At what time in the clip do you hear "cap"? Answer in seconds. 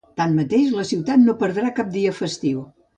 1.83-1.95